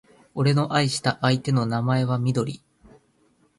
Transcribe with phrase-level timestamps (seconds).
[0.33, 2.63] 俺の愛した相手の名前はみどり